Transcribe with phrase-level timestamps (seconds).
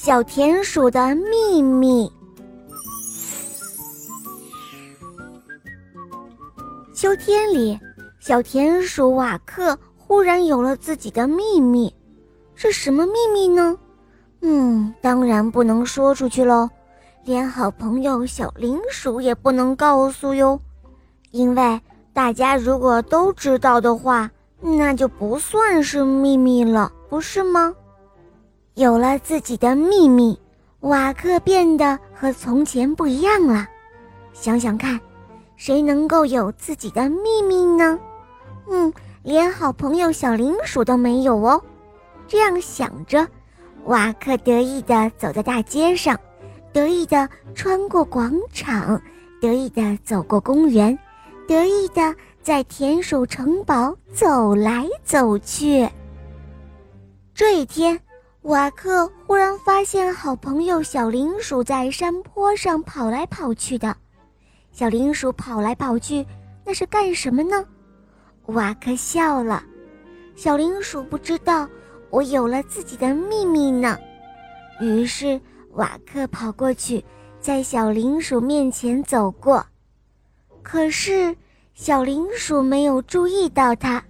[0.00, 2.10] 小田鼠的秘密。
[6.94, 7.76] 秋天里，
[8.20, 11.92] 小田鼠瓦克忽然有了自己的秘密，
[12.54, 13.76] 是什么秘密呢？
[14.40, 16.70] 嗯，当然不能说出去喽，
[17.24, 20.60] 连好朋友小林鼠也不能告诉哟，
[21.32, 21.80] 因为
[22.12, 24.30] 大家如果都知道的话，
[24.60, 27.74] 那就不算是秘密了，不是吗？
[28.78, 30.38] 有了自己的秘密，
[30.82, 33.66] 瓦克变得和从前不一样了。
[34.32, 35.00] 想想看，
[35.56, 37.98] 谁能够有自己的秘密呢？
[38.70, 38.92] 嗯，
[39.24, 41.60] 连好朋友小林鼠都没有哦。
[42.28, 43.26] 这样想着。
[43.86, 46.16] 瓦克得意地走在大街上，
[46.72, 49.02] 得意地穿过广场，
[49.40, 50.96] 得意地走过公园，
[51.48, 55.88] 得意地在田鼠城堡走来走去。
[57.34, 57.98] 这一天，
[58.48, 63.94] 瓦克忽然发现好朋友小林鼠在山坡上跑来跑去的。
[64.72, 66.26] 小林鼠跑来跑去，
[66.64, 67.62] 那是干什么呢？
[68.46, 69.62] 瓦克笑了。
[70.34, 71.68] 小林鼠不知道。
[72.08, 73.98] 我有了自己的秘密呢，
[74.80, 75.38] 于是
[75.72, 77.04] 瓦克跑过去，
[77.38, 79.62] 在小林鼠面前走过，
[80.62, 81.36] 可是
[81.74, 84.02] 小林鼠没有注意到他，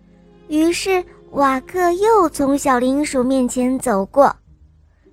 [0.47, 4.35] 于是瓦克又从小林鼠面前走过，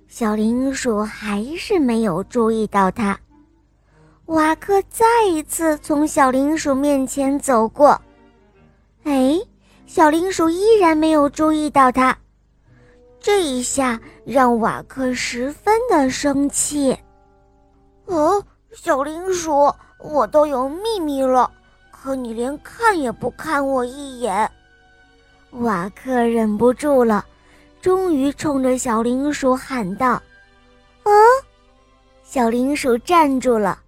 [0.08, 3.18] 小林鼠还是没有注意到他，
[4.24, 8.00] 瓦克再一次从小林鼠面前走过，
[9.04, 9.38] 哎，
[9.86, 12.16] 小林鼠依然没有注意到他。
[13.20, 16.96] 这一下让瓦克十分的生气。
[18.06, 18.42] 哦，
[18.72, 21.50] 小林鼠，我都有秘密了，
[21.90, 24.50] 可你连看也不看我一眼。
[25.50, 27.24] 瓦克忍不住了，
[27.80, 30.20] 终于冲着小灵鼠喊道
[31.04, 31.10] ：“啊！”
[32.22, 33.80] 小灵鼠站住了。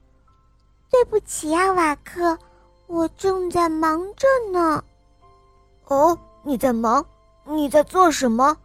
[0.90, 2.38] 对不起啊，瓦克，
[2.86, 4.82] 我正在忙着呢。
[5.86, 7.04] 哦，你在忙？
[7.44, 8.56] 你在做什么？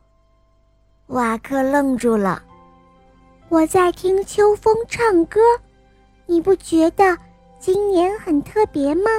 [1.08, 2.42] 瓦克愣住了，
[3.50, 5.40] 我在听秋风唱歌，
[6.26, 7.18] 你不觉得
[7.60, 9.12] 今年很特别吗？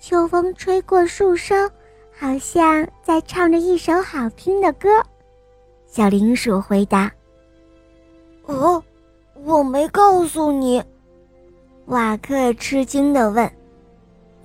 [0.00, 1.70] 秋风吹过树梢，
[2.22, 4.88] 好像在唱着一首好听的歌。
[5.88, 7.10] 小林鼠回答
[8.46, 8.80] ：“哦，
[9.42, 10.80] 我没告诉你。”
[11.86, 13.50] 瓦克吃惊地问：“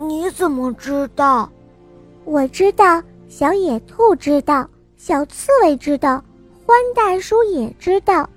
[0.01, 1.47] 你怎么知道
[2.25, 2.99] ？”“我知道，
[3.29, 6.15] 小野兔知道，小刺猬知道。”
[6.65, 8.27] 獾大叔也知道，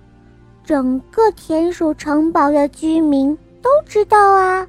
[0.62, 4.68] 整个田鼠城堡的居民都知道啊。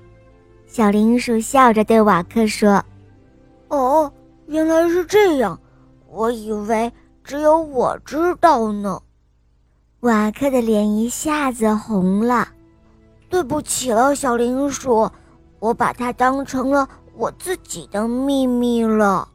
[0.65, 2.81] 小林鼠笑着对瓦克说
[3.67, 4.11] ：“哦，
[4.51, 5.57] 原来是这样，
[6.09, 6.91] 我以为
[7.23, 9.01] 只有我知道呢。”
[10.01, 12.49] 瓦克的脸一下子红了。
[13.29, 15.09] 对不起了，小林鼠，
[15.59, 16.85] 我把它当成了
[17.15, 19.29] 我自己的秘密了。